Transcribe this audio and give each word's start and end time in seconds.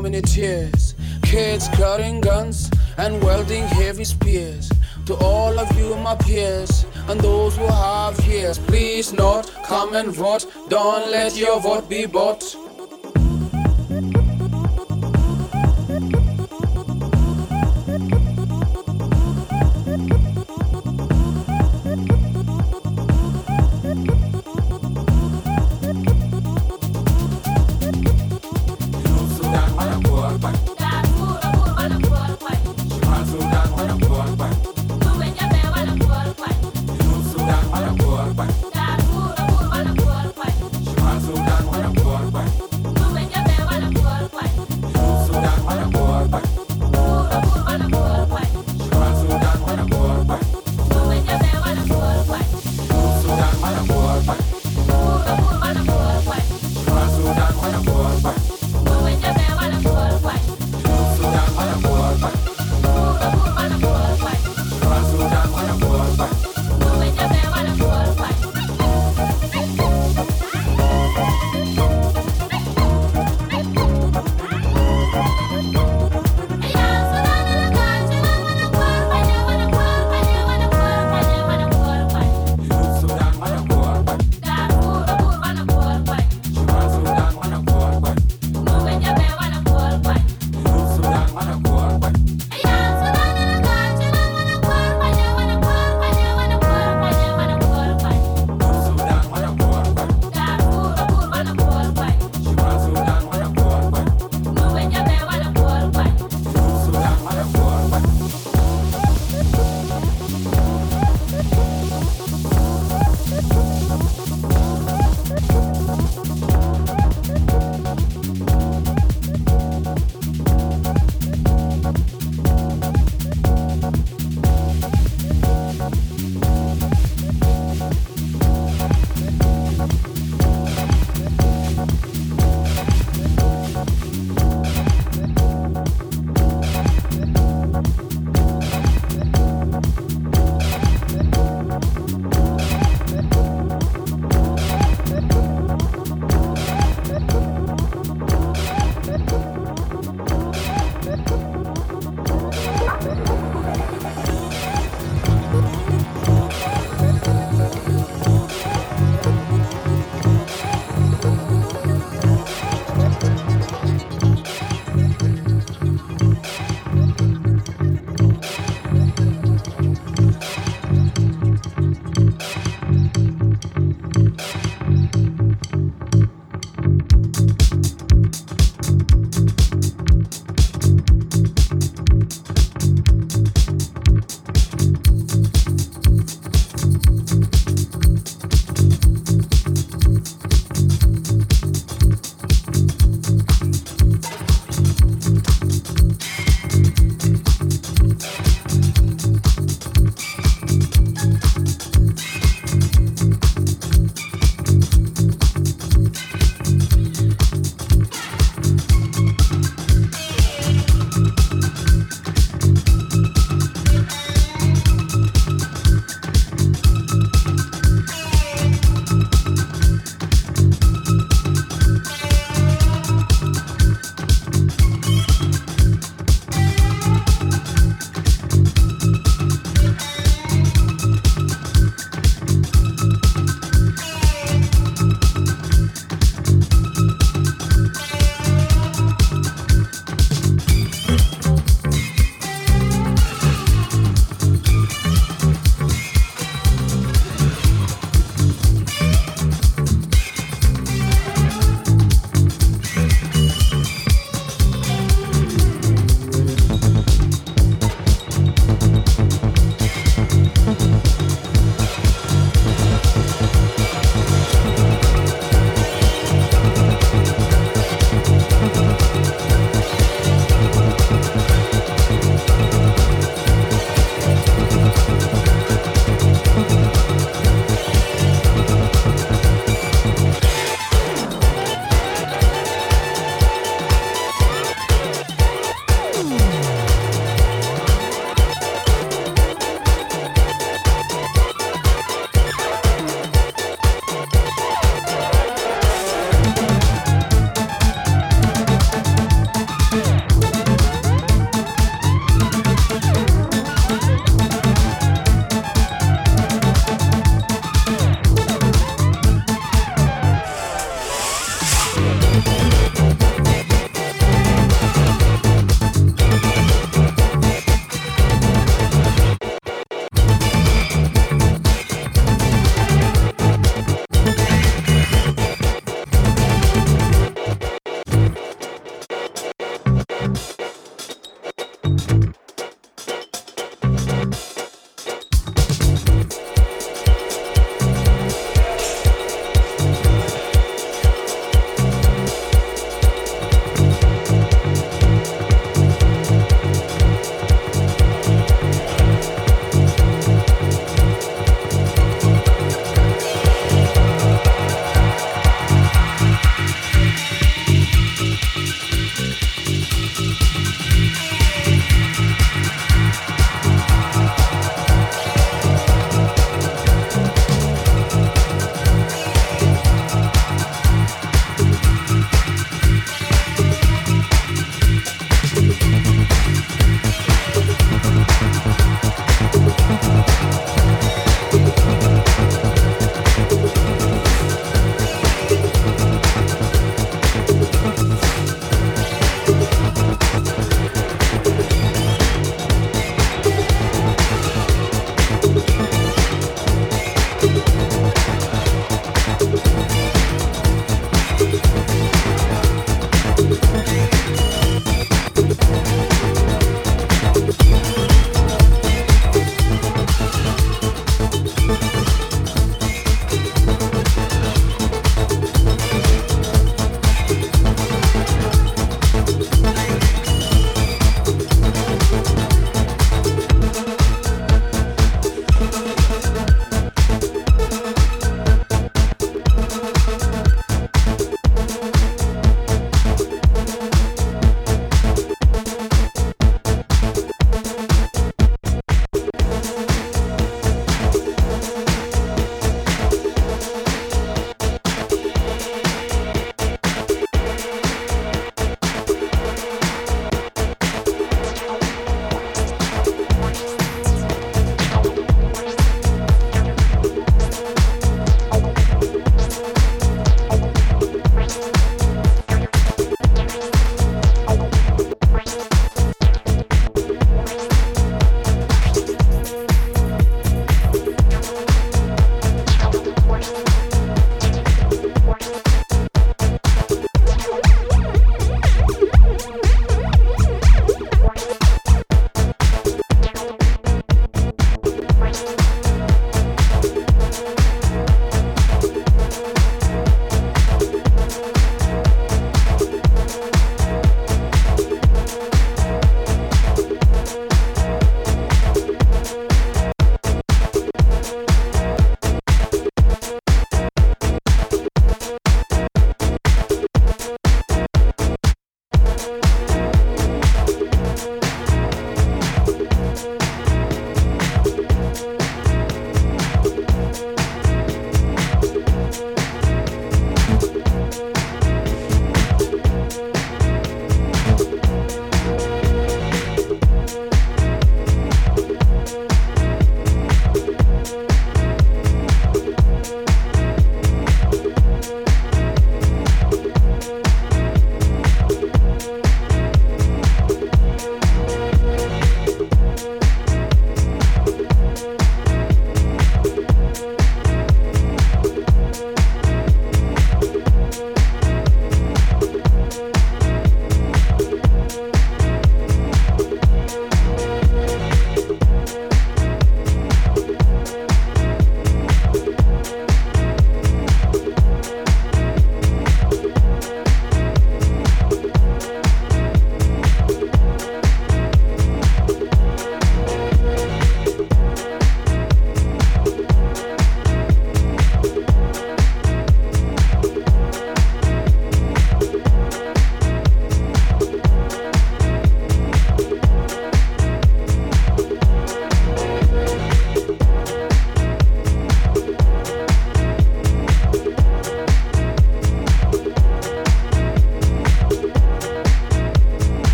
many 0.00 0.22
tears. 0.22 0.94
Kids 1.22 1.68
carrying 1.68 2.20
guns 2.20 2.70
and 2.96 3.22
welding 3.22 3.64
heavy 3.64 4.04
spears. 4.04 4.70
To 5.06 5.14
all 5.16 5.58
of 5.58 5.78
you, 5.78 5.94
my 5.96 6.16
peers, 6.16 6.86
and 7.08 7.20
those 7.20 7.56
who 7.56 7.66
have 7.66 8.18
ears, 8.28 8.58
please 8.58 9.12
not 9.12 9.50
come 9.64 9.94
and 9.94 10.12
vote. 10.12 10.46
Don't 10.68 11.10
let 11.10 11.36
your 11.36 11.60
vote 11.60 11.88
be 11.88 12.06
bought. 12.06 12.49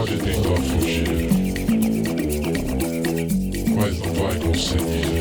Pode 0.00 0.16
tentar 0.16 0.56
fugir, 0.62 1.28
mas 3.74 3.98
não 3.98 4.14
vai 4.14 4.38
conseguir. 4.38 5.19